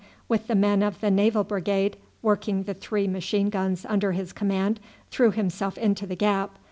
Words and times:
with 0.27 0.47
the 0.47 0.55
men 0.55 0.81
of 0.81 0.99
the 0.99 1.11
Naval 1.11 1.43
Brigade 1.43 1.95
working 2.23 2.63
the 2.63 2.73
three 2.73 3.07
machine 3.07 3.51
guns 3.51 3.85
under 3.87 4.13
his 4.13 4.33
command, 4.33 4.79
threw 5.11 5.29
himself 5.29 5.77
into 5.77 6.07
the 6.07 6.15
gap. 6.15 6.57